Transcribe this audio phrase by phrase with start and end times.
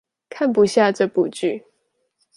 [0.29, 1.63] 看不下這部劇